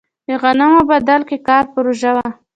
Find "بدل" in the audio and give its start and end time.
0.91-1.21